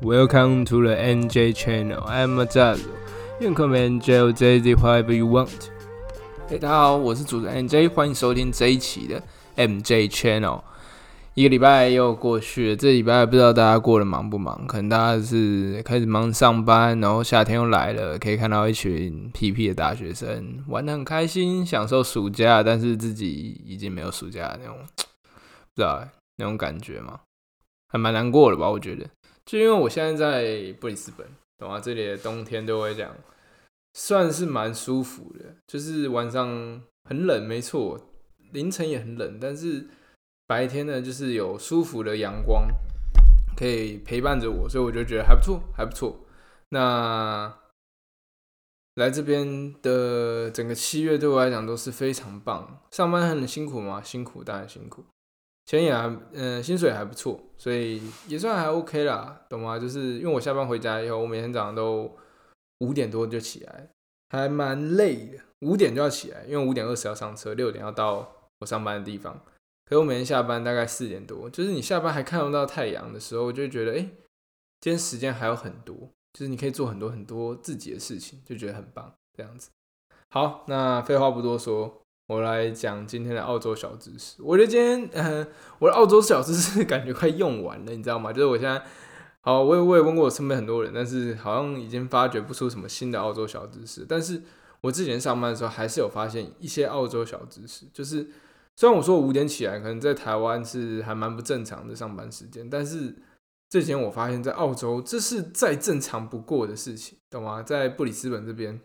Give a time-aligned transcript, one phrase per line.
[0.00, 2.04] Welcome to the NJ Channel.
[2.06, 2.86] I'm Mazazo.
[3.40, 5.70] You can call me NJ or JZ whatever you want.
[6.46, 9.20] 嘿，大家好，我是主持人 NJ，欢迎收听这一期的
[9.56, 10.62] MJ Channel。
[11.34, 14.64] 一个礼拜又过去了，这礼拜不知道大家过得忙不忙？
[14.68, 25.02] 可能大家是开始忙上班，然后夏天又来了，可以看到一群屁屁的大学生玩得很开心，享受暑假，但是自己已经没有暑假的那种，不
[25.74, 26.06] 知道
[26.36, 27.18] 那种感觉吗？
[27.90, 28.70] 还蛮难过的吧？
[28.70, 29.04] 我觉得，
[29.48, 31.80] 就因为我现在在布里斯本，懂吗？
[31.80, 33.16] 这里的冬天对我来讲
[33.94, 37.98] 算是蛮舒服的，就是晚上很冷，没错，
[38.52, 39.88] 凌晨也很冷，但是。
[40.50, 42.68] 白天呢，就是有舒服的阳光
[43.54, 46.24] 可以陪伴着我，所以我就觉得还不错，还不错。
[46.70, 47.54] 那
[48.94, 52.80] 来这边的整个七月对我来讲都是非常棒。
[52.90, 54.02] 上班很辛苦吗？
[54.02, 55.04] 辛苦，当然辛苦。
[55.68, 59.78] 钱也还，嗯，薪水还不错，所以也算还 OK 啦，懂吗？
[59.78, 62.10] 就是因为我下班回家以后，我每天早上都
[62.78, 63.90] 五点多就起来，
[64.30, 65.38] 还蛮累的。
[65.60, 69.38] 五点就要起来，因为五点二十要上车，六点要到我上班的地方。
[69.84, 74.08] 可我每天下班大概四点多，就是你下班还看不到太阳的时候，我就觉得，哎，
[74.80, 75.94] 今天时间还有很多，
[76.32, 79.12] 就是你可以做很多很多自己的事情，就觉得很棒。
[79.36, 79.68] 这样子，
[80.30, 84.42] 好，那废话不多说，我来讲今天的澳洲小知识。
[84.42, 85.46] 我觉得今天，呃，
[85.78, 88.32] 我的澳洲小知识 感觉快用完了，你知道吗？
[88.32, 88.82] 就是我现在，
[89.40, 94.06] 好，我也我也问过我身边很多人，但是好像已经发掘不出什么新的澳洲小知识。
[94.08, 94.42] 但是
[94.82, 98.28] 我之前上班的时候，还是有发现一些澳洲小知识，就是。
[98.80, 103.12] 虽然我说五点起来，可能在台湾是还蛮不正常的上班时间，但是
[103.68, 107.60] 这几天我发现，在澳洲这是再正常不过的事情，懂吗？
[107.60, 108.80] 在布里斯本这边，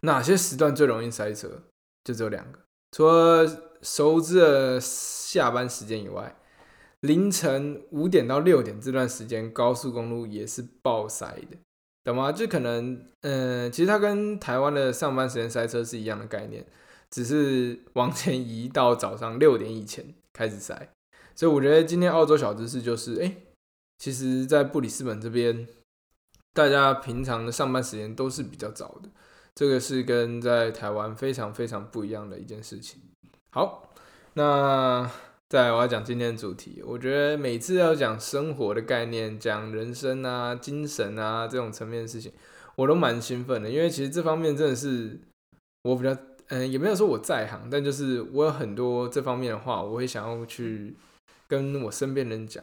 [0.00, 1.64] 哪些时段最容易塞车？
[2.04, 2.58] 就只有两个，
[2.92, 3.46] 除了
[3.82, 6.36] 熟知的下班时间以外，
[7.00, 11.56] 凌晨五点到六点这段时间，高速公路也是爆塞的，
[12.04, 12.30] 懂吗？
[12.30, 16.64] 就可能，嗯，其实它跟台湾的上班时间塞车是一样的概念。
[17.10, 20.88] 只是往前移到早上六点以前开始塞，
[21.36, 23.36] 所以我觉得今天澳洲小知识就是，哎，
[23.98, 25.68] 其实，在布里斯本这边，
[26.52, 29.10] 大家平常的上班时间都是比较早的，
[29.54, 33.00] 这个是跟在台湾非常非常不一样的一件事情。
[33.50, 33.90] 好，
[34.34, 35.10] 那
[35.48, 42.32] 再我要讲今天的主题，我觉得每次要讲生活的概念、讲人生啊、精神啊这种层面的事情，
[42.76, 45.20] 我都蛮兴奋的，因为其实这方面真的是
[45.82, 46.16] 我比较。
[46.48, 50.94] 嗯，也没有说我在行，但就是我有很多这方面的话，我会想要去
[51.48, 52.62] 跟我身边人讲，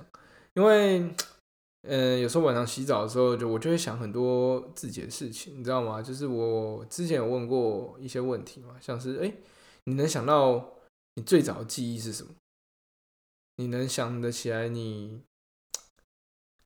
[0.54, 1.12] 因为，
[1.84, 6.02] 嗯，有时候晚上洗澡的时候，就我就会想很多自己的事情，你知道吗？
[6.02, 9.34] 就是我之前有问过一些问题嘛，像是，哎，
[9.86, 10.74] 你能想到
[11.16, 12.30] 你最早的记忆是什么？
[13.58, 15.22] 你能想得起来你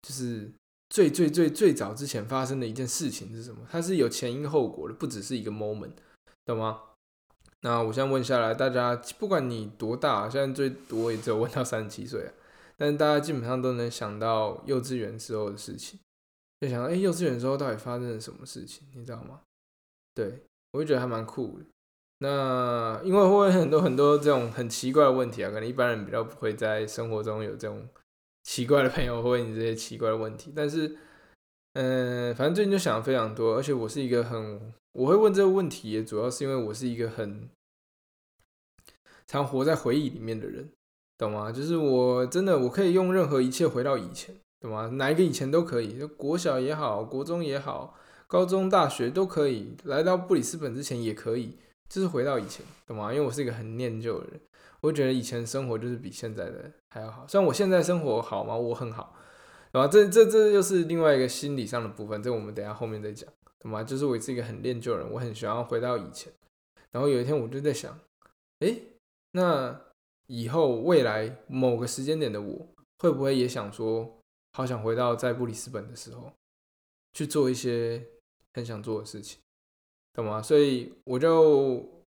[0.01, 0.51] 就是
[0.89, 3.65] 最最最最早之前发生的一件事情是什么？
[3.71, 5.93] 它是有前因后果的，不只是一个 moment，
[6.45, 6.81] 懂吗？
[7.61, 12.31] 那我现在问下来，大家不管你多大，现在最多也只有问到三十七岁啊，
[12.77, 15.99] 但是大家基本上都能想到幼稚园时候的事情，
[16.59, 19.41] 就想到哎，幼稚园时候到底发生了什么事情，你知道吗？
[20.13, 20.43] 对
[20.73, 21.65] 我就觉得还蛮酷的。
[22.19, 27.87] 那因为会问很多很多这种很奇怪的问题啊，可能一般人比较不会在生活中有这种
[28.43, 30.97] 奇怪的朋友会问你这些奇怪的问题，但是
[31.73, 37.49] 嗯，反正最近就想的非常多，而且我是一个很我会问这个问题，也主要是因为我是一个很。
[39.27, 40.69] 常活在回忆里面的人，
[41.17, 41.51] 懂吗？
[41.51, 44.87] 就是我真的，我可以用任何一切回到以前，懂吗？
[44.95, 47.95] 哪一个以前都可以，国小也好，国中也好，
[48.27, 53.13] 高中、大学都可以，来到布里斯本之前也可以，就是回到以前，懂吗？
[53.13, 54.41] 因为我是一个很念旧的人，
[54.81, 57.25] 我觉得以前生活就是比现在的还要好。
[57.27, 58.55] 虽然我现在生活好吗？
[58.55, 59.15] 我很好，
[59.71, 59.87] 懂吗？
[59.87, 63.81] 这这这又是另外一个心理上的部分，这我们等下后面再讲，懂吗？
[63.83, 66.33] 就是我是一个很念旧人，我很喜欢回到以前。
[66.91, 67.97] 然后有一天我就在想，
[68.59, 68.77] 哎。
[69.31, 69.81] 那
[70.27, 72.67] 以后未来某个时间点的我，
[72.99, 74.19] 会不会也想说，
[74.53, 76.31] 好想回到在布里斯本的时候，
[77.13, 78.03] 去做一些
[78.53, 79.39] 很想做的事情，
[80.13, 80.41] 懂吗？
[80.41, 82.03] 所以我就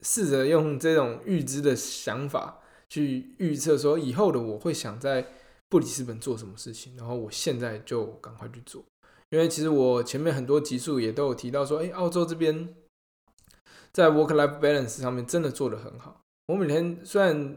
[0.00, 5.26] 试着用这种预知的想法去预测，说以后的我会想在
[5.68, 8.84] 布里斯本做什么事情，然后我现在就赶快去做，
[9.30, 12.74] 因为其实我前面很多集数也都有提到说，哎，澳洲这边
[13.92, 16.20] 在 work life balance 上面真的做的很好。
[16.46, 17.56] 我每天虽然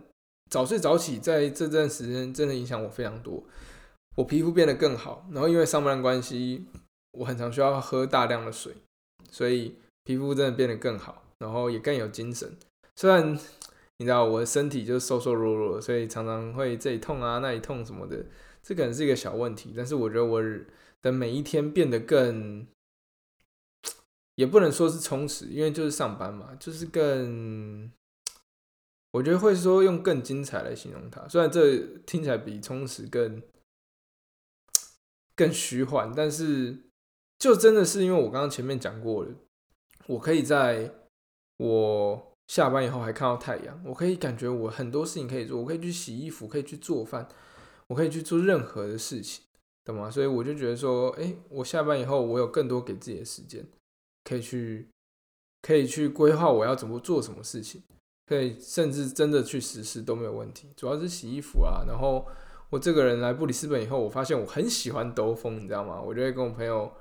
[0.49, 3.43] 早睡早起，在这段时间真的影响我非常多。
[4.15, 6.65] 我皮肤变得更好，然后因为上班的关系，
[7.11, 8.73] 我很常需要喝大量的水，
[9.29, 12.57] 所以皮肤真的变得更好，然后也更有精神。
[12.95, 13.37] 虽然
[13.97, 18.25] 你知道我的身体就是瘦瘦弱弱，所以常常会这里痛啊那里痛什么的，
[18.63, 19.73] 这可能是一个小问题。
[19.77, 20.41] 但是我觉得我
[21.01, 22.65] 的每一天变得更，
[24.35, 27.89] 也不能说是充实，因为就是上班嘛，就是更，
[29.11, 31.27] 我觉得会说用更精彩来形容它。
[31.27, 33.41] 虽然这听起来比充实更
[35.35, 36.77] 更虚幻，但是
[37.37, 39.31] 就真的是因为我刚刚前面讲过了，
[40.07, 40.93] 我可以在
[41.57, 42.25] 我。
[42.49, 47.29] 下班以后还看到太阳，我可以感觉我很多事情可以做，我可以去洗衣服，可以去做饭，
[47.85, 49.43] 我可以去做任何的事情，
[49.85, 50.09] 懂吗？
[50.09, 53.63] 所以我就觉得说，哎，我下班以后我有更多给自己的时间，
[54.23, 54.87] 可以去，
[55.61, 57.83] 可以去规划我要怎么做什么事情，
[58.29, 60.69] 可以甚至真的去实施都没有问题。
[60.77, 62.25] 主要是洗衣服啊，然后
[62.69, 65.99] 我这个人来布里斯本以后，我发现我很喜欢兜风，你知道吗？
[65.99, 66.91] 我就会跟我朋友。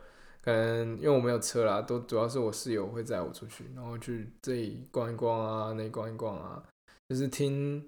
[0.41, 6.63] 可能因为我没有车啦，都主要是我室友会载我出去，然后去这里逛一逛啊，那里逛一逛啊，
[7.09, 7.87] 就是听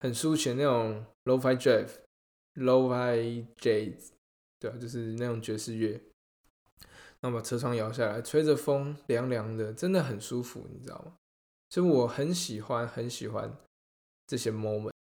[0.00, 4.08] 很抒情那种 lofi jazz，lofi jazz，
[4.58, 6.00] 对啊，就是那种爵士乐，
[7.20, 11.12] 然后把车窗摇下来，吹着风，凉凉的，真的很舒服，你知道吗？
[11.70, 13.56] 所以我很喜欢，很喜欢
[14.26, 14.92] 这些 moment。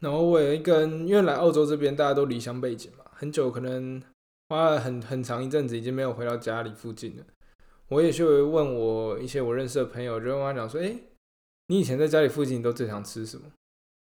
[0.00, 4.02] 然后我有一根，因为来澳洲这边大家都离乡背景嘛，很久可能。
[4.48, 7.24] 花了很很长一阵子，已经没有回到家里附近了。
[7.88, 10.94] 我也就问我一些我认识的朋友，就跟他讲说：“哎，
[11.68, 13.50] 你以前在家里附近都最常吃什么？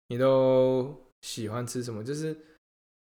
[0.09, 2.03] 你都喜欢吃什么？
[2.03, 2.37] 就是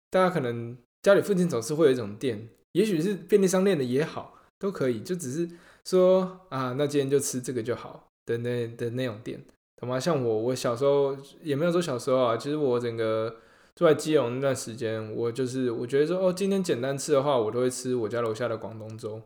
[0.09, 5.49] 大家可能家里附近总是会有一种店，也许是便利商店的也好，都可以，就只是
[5.89, 9.43] 说啊，那今天就吃这个就好的那的那种店，
[9.77, 9.99] 懂吗？
[9.99, 13.37] 像我，我小时候也没有说小时候啊，其实我整个。”
[13.75, 19.21] 住在基隆那段时间，我就是我觉得说，哦，今天简单吃的话，我都会吃我家楼下的广东粥。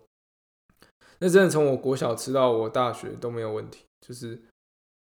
[1.18, 4.40] 那真的从我国小吃到我大学都没有问题，就是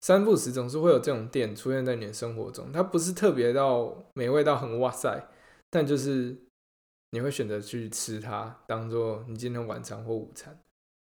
[0.02, 2.70] 三不食总是会有这种店出现在你的生活中。
[2.70, 5.28] 它不是特别到美味到很哇塞，
[5.70, 6.36] 但就是
[7.10, 10.56] 你会选择去吃它，当做你今天晚餐或午餐。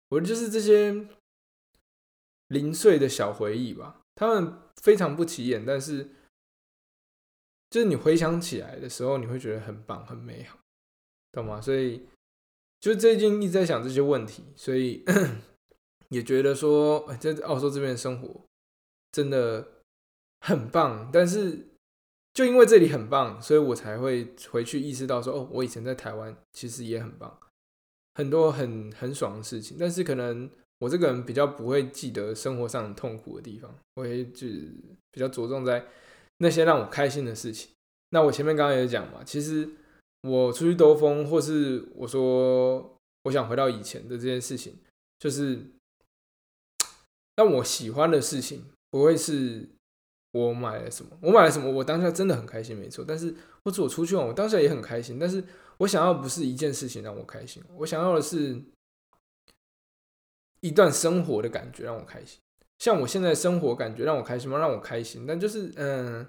[0.08, 1.06] 我就是这些
[2.48, 6.10] 零碎的小回忆吧，他们非常不起眼，但是。
[7.70, 10.58] 就是你回想起来的时候，你会觉得很棒、很美好，
[11.32, 11.60] 懂吗？
[11.60, 12.08] 所以，
[12.80, 15.04] 就最近一直在想这些问题，所以
[16.08, 18.40] 也觉得说，在澳洲这边生活
[19.12, 19.82] 真的
[20.40, 21.10] 很棒。
[21.12, 21.68] 但是，
[22.32, 27.38] 就因为这里很棒，所以我才会回去意识到说，哦，我以前在台湾其实也很棒，
[28.18, 29.78] 很多很很爽的事情。
[29.80, 30.50] 但是，可能
[30.80, 34.46] 我这个人比较不会记得生活上很痛苦的地方，我会就
[35.10, 35.86] 比较着重在。
[36.40, 37.70] 那些让我开心的事情，
[38.10, 39.68] 那我前面刚刚也讲嘛，其实
[40.20, 44.76] 我出去兜风，或是我说我想回到以前的这件事情，
[45.18, 45.58] 就是
[47.34, 49.68] 让我喜欢的事情，不会是
[50.32, 53.04] 我买了什么，我买了什么，我当下真的很开心，没错。
[53.06, 53.34] 但是
[53.64, 55.42] 或者我出去玩，我当下也很开心，但是
[55.78, 58.60] 我想要不是一件事情让我开心，我想要的是
[60.60, 62.38] 一段生活的感觉让我开心。
[62.78, 64.58] 像我现在生活感觉让我开心吗？
[64.58, 66.26] 让我开心，但就是嗯，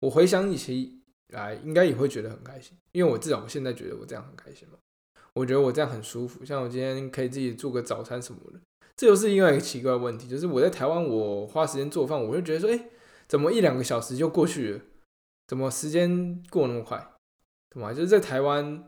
[0.00, 4.78] 我回想起来应该也会觉得很开心，因为我至少我现在觉得我这样很开心嘛。
[5.34, 8.58] 我觉得我这样很舒服，像我今天可以自己做个早餐什么的，
[8.96, 12.88] 这又是另外一个奇怪的问题，就是我在台湾我花时间做饭，我就觉得说，哎，
[13.28, 14.80] 怎么一两个小时就过去了？
[15.46, 17.14] 怎么时间过那么快？
[17.70, 17.92] 对吗？
[17.92, 18.84] 就是在台湾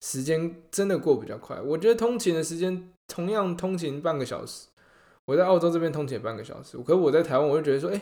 [0.00, 4.68] 时间真的过比较快，我觉得通勤的时间同样通勤半个小时。
[5.24, 8.00] 我在澳洲这边通勤半个小时，可是我在台湾，我就觉得说，哎，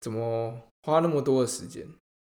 [0.00, 1.86] 怎么花那么多的时间？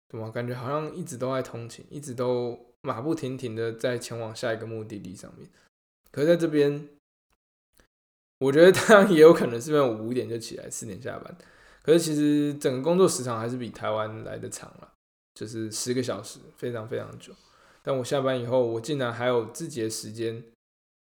[0.09, 5.49] 怎么感觉好像一直都在通勤，一直都马不停蹄的在前往下一个目的地上面。
[6.11, 6.89] 可是在这边，
[8.39, 11.37] 我觉得当然也有可能是因为我五点就起来，四点下班。
[11.83, 14.93] 可是其实整个工作时长还是比台湾来的长了，
[15.35, 17.33] 就是十个小时，非常非常久。
[17.83, 20.43] 但我下班以后，我竟然还有自己的时间。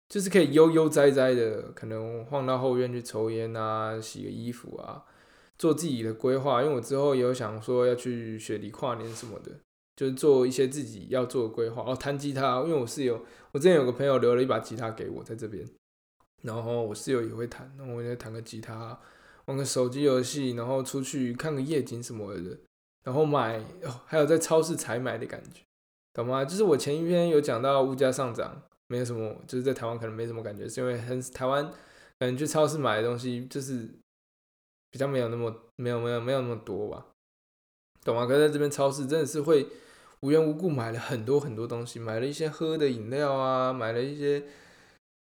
[0.09, 5.05] 就是可以悠悠哉哉的，可能晃到后院去抽烟啊，洗个衣服啊，
[5.57, 6.61] 做自己的规划。
[6.65, 9.53] 因为我之后也有想说要去雪梨跨年什么的，
[9.95, 11.85] 就是做一些自己要做的规划。
[11.87, 15.65] 哦，弹吉他，因为我室友，我之前有个朋友留了一把吉他给我在这边，
[16.43, 18.99] 然后我室友也会弹，那我也弹个吉他，
[19.51, 22.57] 玩个手机游戏，然后出去看个夜景什么的，
[23.05, 23.63] 然后买，
[24.07, 25.61] 还有在超市采买的感觉，
[26.15, 26.45] 懂吗？
[26.45, 28.63] 就是我前一篇有讲到物价上涨。
[28.93, 33.89] 没有什么，就是在台湾可能没什么感觉，是因为很台湾可能去超市买的东西就是
[34.91, 37.07] 比较没有那么没有没有没有那么多吧，
[38.03, 38.27] 懂吗？
[38.27, 39.65] 可是在这边超市真的是会
[40.23, 44.43] 无缘无故买了很多很多东西，买了一些喝的饮料啊，买了一些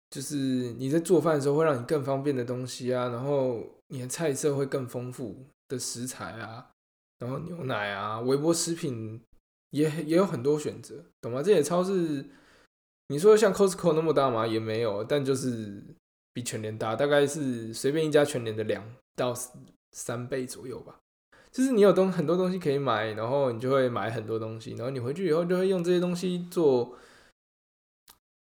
[0.10, 0.36] 就是
[0.78, 6.72] 你在做饭的时候会让你更方便的东西啊，然后你的菜色会更丰富的食材啊，
[7.20, 9.22] 然后牛奶啊，微波食品
[9.72, 11.42] 也也有很多选择，懂吗？
[11.42, 12.26] 这些超市，
[13.08, 14.46] 你说像 Costco 那么大吗？
[14.46, 15.84] 也没有，但就是
[16.34, 18.84] 比全年大，大概是随便一家全年的两
[19.16, 19.34] 到
[19.92, 21.00] 三倍左右吧。
[21.50, 26.98] 就是你有东很多东西可以买，然后你就会买很多东西，然后你回去以后就会用这些东西做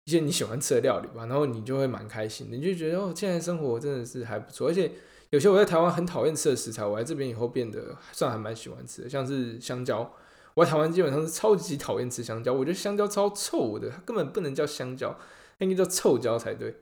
[0.04, 4.68] 一些你喜欢吃的料理吧，然后你就会蛮开心的，你就觉得哦，现在生活真的是还不错。
[4.68, 4.92] 而且
[5.32, 10.12] 有些我在台湾很讨厌吃的食材，我来这边以后变得算还蛮喜欢吃的，像是香蕉。
[10.56, 15.12] 我在台湾基本上是超级讨厌吃香蕉，我觉得香蕉超臭的，它根本不能叫香蕉，
[15.58, 16.76] 它应该叫臭蕉才对，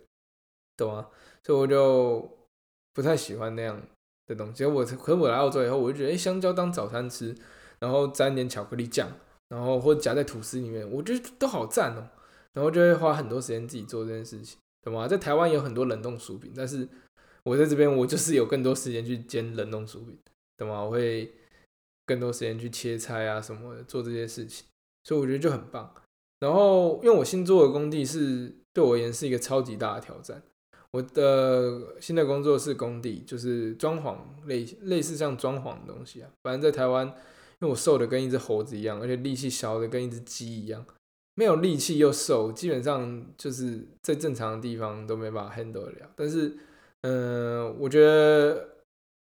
[0.75, 1.07] 懂吗？
[1.43, 2.29] 所以我就
[2.93, 3.81] 不太喜欢那样。
[4.27, 7.33] 的东西，我可是我来澳洲以后，我就觉得，哎，香蕉当早餐吃，
[7.79, 9.09] 然后沾点巧克力酱，
[9.47, 12.09] 然后或夹在吐司里面，我觉得都好赞哦。
[12.51, 15.07] 然后就会花很多时间自己做这件事情，懂吗？
[15.07, 16.85] 在台湾有很多冷冻薯饼，但是
[17.47, 20.17] 我在这边，我就是有更多时间去煎冷冻薯饼，
[20.57, 20.83] 懂吗？
[20.83, 21.31] 我会
[22.05, 24.65] 更多时间去切菜啊什么的，做这些事情，
[25.05, 25.93] 所以我觉得就很棒。
[26.39, 30.43] 然后，因为我新做的工地是对我而言是一个超级大的挑战。
[30.91, 36.29] 我的新的工作是工地，就是装潢类类似像装潢的东西啊。
[36.43, 37.13] 反正在台湾，因
[37.61, 40.85] 为我瘦的跟一只猴子一样，而且力气小的跟一只鸡一样，
[41.35, 46.09] 没有力气又瘦，基本上就是在正常的地方都没办法 handle 了。
[46.15, 46.57] 但是，
[47.01, 48.67] 嗯，我觉得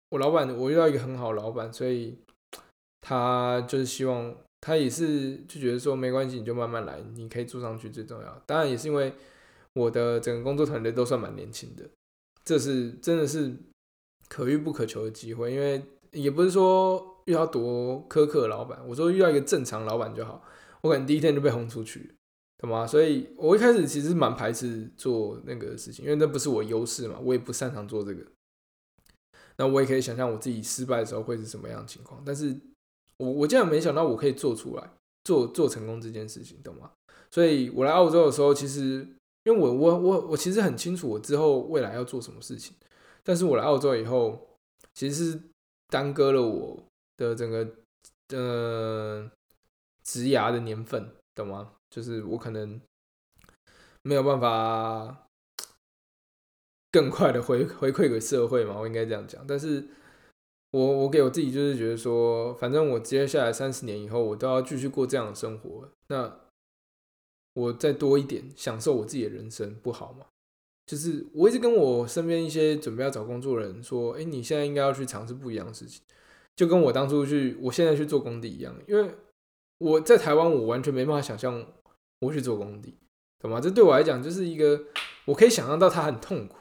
[0.10, 2.18] 我老板，我遇到一个很好的老板，所以
[3.02, 8.42] 他就是希望他也是就觉得说没关系，你就慢慢来，你可以做上去最重要。
[8.46, 9.14] 当然也是因为。
[9.78, 11.84] 我的整个工作团队都算蛮年轻的，
[12.46, 13.54] 这是真的是
[14.30, 15.52] 可遇不可求的机会。
[15.52, 20.42] 因为也不是说遇到多苛刻的老板，我说遇到一个正常老板就好。
[20.80, 22.16] 我可能第一天就被轰出去，
[22.58, 22.86] 懂吗？
[22.88, 28.26] 所以我一开始其实蛮排斥做那个事情，因为那不是我优势嘛，我也不擅长做这个。
[29.58, 32.22] 那我也可以想象我自己失败的时候会是什么样的情况。
[32.26, 32.56] 但是
[33.18, 34.90] 我我竟然没想到我可以做出来，
[35.24, 36.92] 做做成功这件事情，懂吗？
[37.32, 39.08] 所以我来澳洲的时候，其实。
[39.48, 42.76] 因为我我我我其实很清楚我之后未来要做什么事情，
[43.24, 44.44] 但是我来澳洲以后，
[44.96, 45.40] 其实是
[45.90, 46.84] 耽搁了我
[47.16, 47.68] 的整个
[48.30, 49.30] 呃
[50.04, 51.74] 植牙的年份，懂吗？
[51.96, 52.82] 就是我可能
[54.02, 55.30] 没有办法
[56.92, 59.46] 更快的回回馈给社会嘛，我应该这样讲。
[59.48, 59.88] 但是
[60.72, 66.42] 我我给我自己就是觉得说，反正我接下来三十年以后，我都要继续过这样的生活，那。
[67.58, 70.26] 我再多一点享受我自己的人生不好吗？
[70.86, 76.02] 就是我一直跟我身边一些准备要找工作的人说，哎，你现在应该要去尝试不一样的事情，
[76.58, 78.76] 就跟我当初去，我现在去做工地一样。
[78.90, 79.10] 因为
[79.78, 81.66] 我在台湾，我完全没办法想象
[82.20, 82.98] 我去做工地，
[83.40, 83.60] 懂吗？
[83.62, 84.82] 这对我来讲就是一个，
[85.26, 86.56] 我可以想象到他很痛苦，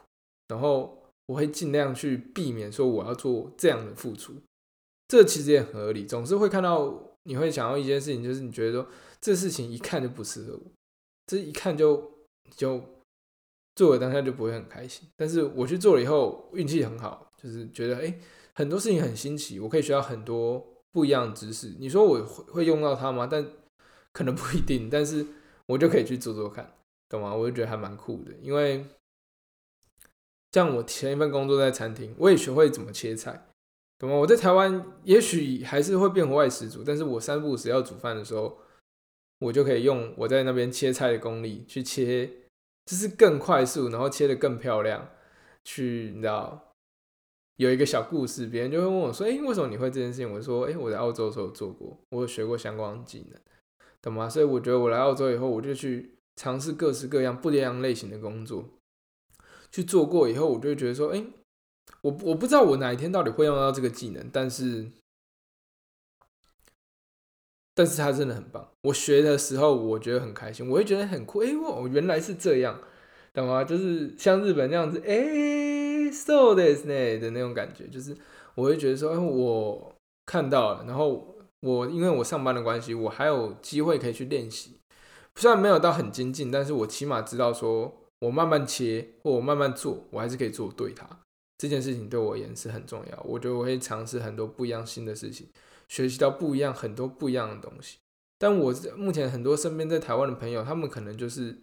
[0.48, 4.34] 然后我会尽量去避免说我要做这样的付出。
[5.08, 8.86] 这其实也很合理，总是会看到你会想要一件事情，就是你觉得说
[9.20, 10.72] 这事情一看就不适合我。
[11.26, 12.12] 这一看就
[12.56, 12.82] 就
[13.74, 18.18] 做了当下就不会很开心，但是我去做了以后运气很好，就是觉得哎
[18.54, 21.74] 很多事情很新奇，我可以学到很多不一样的知识。
[21.78, 23.26] 你说我会会用到它吗？
[23.30, 23.46] 但
[24.12, 25.26] 可能不一定，但是
[25.66, 26.72] 我就可以去做做看，
[27.08, 27.34] 懂吗？
[27.34, 28.84] 我就觉得还蛮酷的，因为
[30.52, 33.46] 像我前一份工作在餐厅，我也学会怎么切菜，
[33.98, 34.16] 懂吗？
[34.16, 38.58] 我在台湾也许还是会变外食族，但是我三不五时要煮饭的时候。
[39.40, 42.30] 我就可以用我在那边切菜的功力去切，
[42.86, 45.10] 就是更快速，然后切的更漂亮。
[45.64, 46.72] 去你知道
[47.56, 53.38] 有一个小故事，别人就会问我说：“哎，为什么你会这件事情？”我说：“哎，我在澳洲的时候做过，我有学过相关技能，
[54.04, 58.68] 懂吗？”所以我觉得我来澳洲以后，我就去尝试各式各样不一样类型的工作，
[59.70, 61.24] 去做过以后，我就会觉得说：“哎，
[62.02, 64.90] 我我不知道我哪一天到底会用到这个技能，但是。”
[67.76, 71.40] 但是他真的很棒，我学的时候我觉得很开心，我会觉得很酷。
[71.40, 72.80] 哎，我原来是这样，
[73.32, 73.64] 懂吗？
[73.64, 78.16] 就是像日本那样子，哎，so this 呢的那种感觉，就是
[78.54, 79.92] 我会觉得说，哎，我
[80.24, 81.33] 看到了，然后
[81.64, 84.78] 我因为我上班的关系，我还有机会可以去练习，
[85.36, 87.90] 虽然没有到很精进，但是我起码知道说
[88.20, 91.08] 我慢慢切或我慢慢做，我还是可以做对它。
[91.56, 95.48] 这件事情对我而言是很重要，我觉得我会尝试很多不一样新的事情。
[95.88, 97.98] 学习到不一样很多不一样的东西，
[98.38, 101.56] 但我目前很多身边在台湾的朋友，他们可能就是，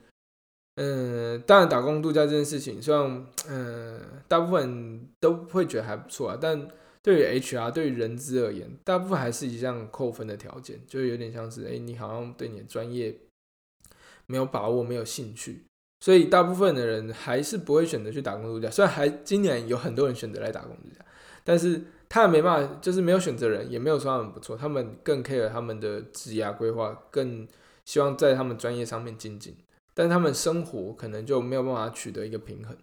[0.75, 6.67] 嗯，当然打工度假这件事情，虽然嗯，大部分都会觉得还不错啊，但
[7.03, 13.15] 对于 HR 对于人资而言，大部分还是一项扣分的条件，就有点像是，哎，你好像对你的专业
[14.27, 15.63] 没有把握，没有兴趣，
[15.99, 18.69] 所以大部分的人还是不会选择去打工度假。
[18.69, 21.03] 虽然还今年有很多人选择来打工度假，
[21.43, 27.47] 但是他也没办法，就是没有选择人，也没有说他们不错，他们更 care 他们的职业规划，更
[27.85, 29.57] 希望在他们专业上面精进。
[29.93, 32.77] 但他们生活可能就没有办法取得一个平衡，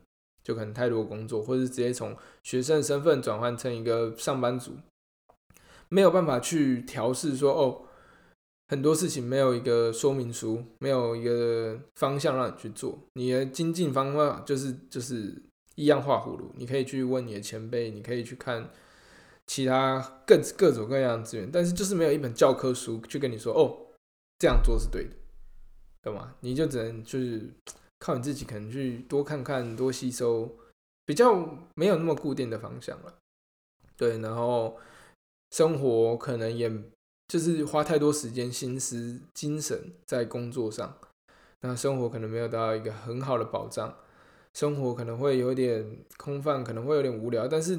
[0.49, 4.73] 就可能太多工作，或者是直接从学生身份转换成一个上班族，
[5.91, 7.83] 没有办法去调试说哦，
[8.69, 15.43] 很多事情没有一个说明书，没有一个方向让你去做，你的精进方法就是就是
[15.75, 18.71] 一样画葫芦，你可以去问你的前辈，你可以去看
[19.47, 23.77] 其他各各种各样的资源，但是就是没有一本教科书去跟你说哦，
[24.39, 25.11] 这样做是对的。
[26.01, 26.35] 懂吗？
[26.41, 27.51] 你就只能就是
[27.99, 30.57] 靠你自己，可能去多看看、多吸收，
[31.05, 33.15] 比较没有那么固定的方向了。
[33.97, 34.77] 对，然后
[35.51, 36.71] 生活可能也
[37.27, 40.97] 就是花太多时间、心思、精神在工作上，
[41.61, 43.97] 那生活可能没有得到一个很好的保障，
[44.55, 47.77] 生活可能会有点空泛，可能会有点无聊，但是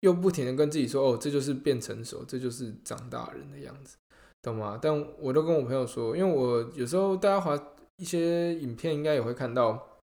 [0.00, 3.96] 又不停的跟自己说：“哦，这就是变成熟，这就是长大人的样子。”
[4.42, 4.78] 懂吗？
[4.80, 7.56] 但我都跟我朋友说，因为我有时候大家滑
[7.96, 10.00] 一些影片，应该也会看到，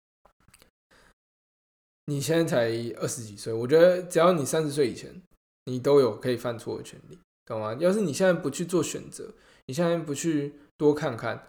[2.05, 2.67] 你现在才
[2.99, 5.21] 二十几岁，我觉得只要你三十岁以前，
[5.65, 7.73] 你都有可以犯错的权利，懂吗？
[7.79, 9.33] 要是你现在不去做选择，
[9.65, 11.47] 你现在不去多看看，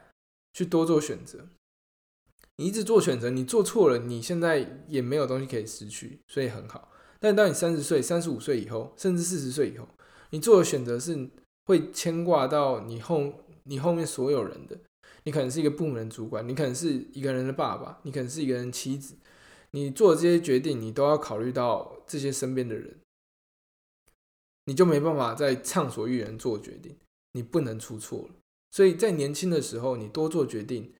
[0.53, 1.47] 去多做选择，
[2.57, 6.91] 你一直做选择，你做错了，你现在也没有东西可以失去，所以很好。
[7.21, 9.89] 但当你三十岁、三十五岁以后，甚至四十岁以后，
[10.31, 11.29] 你做的选择是。
[11.69, 14.79] 会牵挂到你后你后面所有人的，
[15.25, 19.15] 你可能是一个部门主管，你可能是一个人的爸爸，你可能是一个人妻子，
[19.73, 22.97] 你做这些决定，你都要考虑到这些身边的人，
[24.65, 26.97] 你就没办法再畅所欲言做决定，
[27.33, 28.35] 你不能出错了。
[28.71, 30.93] 所以在年轻的时候，你多做决定，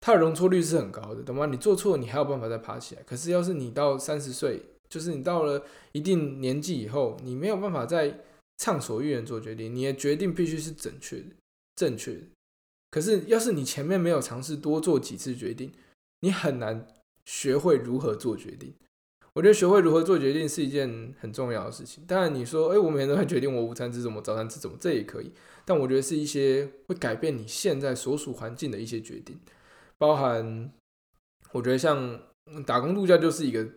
[0.00, 1.46] 它的容错率是很高的，懂吗？
[1.46, 3.02] 你做错，你还有办法再爬起来。
[3.02, 8.20] 可是要是你到三十岁，就是你到了一定年纪以后，你没有办法再。
[8.58, 11.26] 畅所欲言做决定，你的决定必须是正确的、
[11.74, 12.22] 正确的。
[12.90, 15.72] 可是，要是你前面没有尝试多做几次决定，
[16.20, 16.86] 你很难
[17.24, 18.74] 学会如何做决定。
[19.34, 22.02] 我觉得学会如何做决定是一件很重要的事情。
[22.06, 25.30] 当然，你说，哎，我每天都会决定我午餐吃什么、早餐吃什么，这也可以。
[25.66, 29.38] 但我觉得是一些会改变你现在所属环境的一些决定，
[29.98, 30.72] 包含
[31.52, 32.18] 我觉得像
[32.64, 33.68] 打工度假就是一个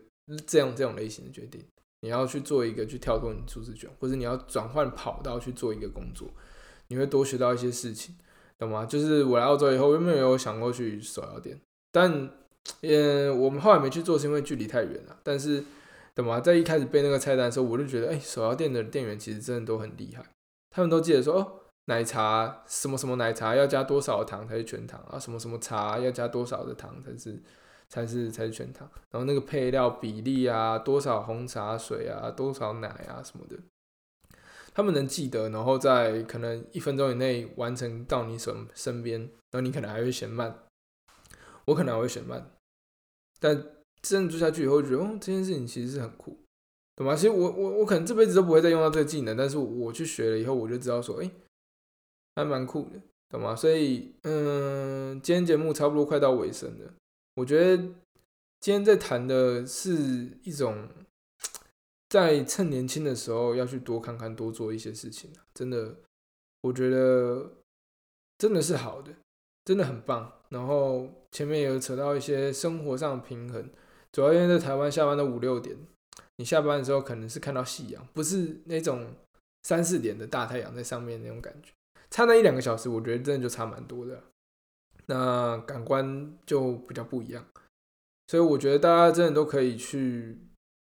[0.46, 1.62] 这样这种类型的决定。
[2.02, 6.32] 你要去做一个去跳脱你舒适圈，或者你要转换跑道去做一个工作，
[6.88, 8.16] 你会多学到一些事情，
[8.60, 8.86] 懂吗？
[8.86, 12.30] 就是我来澳洲以后，原本有想过去手摇店，但
[12.82, 15.16] 呃，我们后来没去做，是因为距离太远了。
[15.24, 15.64] 但是，
[16.14, 16.38] 懂吗？
[16.38, 20.22] 在一开始背那个菜单的时候，我就觉得，哎，手摇店的店员其实真的都很厉害，
[20.70, 21.52] 他们都记得说，哦，
[21.86, 27.42] 奶茶什么什么奶茶要加多少糖才是全糖啊，什么什么茶要加多少的糖才是。
[27.92, 33.56] 才是才是全糖，然后那个配料比例啊，多少红茶水啊，多少奶啊什么的，
[34.80, 40.58] 他们能记得，然后在可能一分钟以内完成到你身身边，然后你可能还会嫌慢，
[41.66, 42.50] 我可能还会嫌慢，
[43.38, 43.62] 但
[44.00, 46.34] 真的做下去以后，觉得哦，这件事情其实是很酷，
[46.96, 47.14] 懂吗？
[47.14, 51.30] 其实我我我可能这辈子都不会再用到这个技能，但是我去学了以后，我就知道说，哎，
[52.36, 53.54] 还蛮酷的，懂吗？
[53.54, 56.94] 所以，嗯，今天节目差不多快到尾声了。
[57.34, 57.76] 我觉得
[58.60, 60.88] 今天在谈的是一种，
[62.10, 65.94] 在趁年轻的时候要去多看看、多做一些事情，真的，
[66.60, 67.50] 我觉得
[68.36, 69.12] 真的是好的，
[69.64, 70.30] 真的很棒。
[70.50, 73.70] 然后前面也有扯到一些生活上的平衡，
[74.10, 75.76] 主要因为在台湾下班都五六点，
[76.36, 79.14] 你下班的时候可能是看到夕阳，不是那种
[79.62, 81.70] 三四点的大太阳在上面那种感觉，
[82.10, 84.20] 差那一两个小时，我觉得真的就差蛮多的。
[85.06, 87.46] 那感官就比较不一样，
[88.26, 90.38] 所以我觉得大家真的都可以去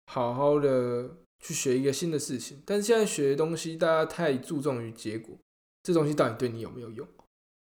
[0.06, 2.62] 好好的去学一个新的事情。
[2.64, 5.38] 但是现在学的东西，大家太注重于结果，
[5.82, 7.06] 这东西到底对你有没有用，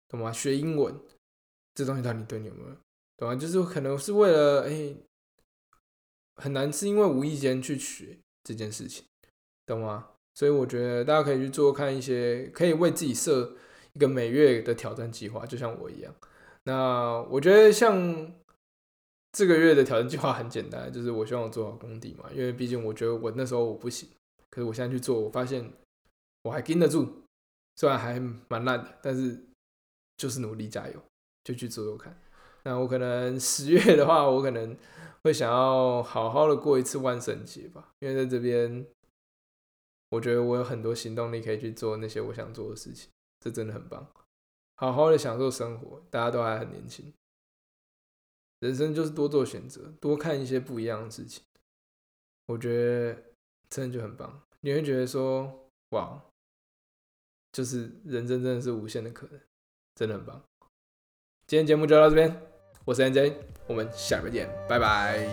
[0.08, 0.32] 懂吗？
[0.32, 0.98] 学英文，
[1.74, 2.76] 这东西到底对你有没有，
[3.16, 3.34] 懂吗？
[3.34, 4.96] 就是可能是为了哎，
[6.36, 9.04] 很难是因为无意间去学这件事情，
[9.66, 10.08] 懂吗？
[10.34, 13.56] 所以我觉得大家可以去做看一些，可以为自己设
[13.94, 16.14] 一个每月的挑战计划，就像我一样。
[16.64, 18.30] 那我觉得像
[19.36, 24.08] 这个月的挑战计划很简单，就是我希望我做好功底嘛，因为毕竟我觉得我那时候我不行，
[24.48, 25.70] 可是我现在去做，我发现
[26.40, 27.06] 我还盯得住，
[27.74, 28.18] 虽然还
[28.48, 29.38] 蛮烂的，但是
[30.16, 30.98] 就是努力加油，
[31.44, 32.18] 就去做做看。
[32.64, 34.74] 那我可能十月的话，我可能
[35.22, 38.86] 会想要好好的过一次万圣节吧，因为在这边，
[40.08, 44.08] 我觉得我有很多行动力可以去做那些我想做的事情，这真的很棒。
[44.76, 47.12] 好好的享受生活，大家都还很年轻。
[48.60, 51.42] 人生就是多做选择，多看一些不一样的事情。
[52.46, 53.22] 我觉得
[53.68, 56.22] 真的就很棒，你会觉得说，哇，
[57.52, 59.40] 就是人生真的是无限的可能，
[59.94, 60.42] 真的很棒。
[61.46, 62.40] 今天节目就到这边，
[62.84, 63.34] 我是 NJ，
[63.66, 65.26] 我们下个见，拜拜。